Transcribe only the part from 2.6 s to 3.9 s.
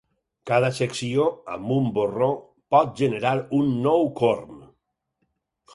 pot generar un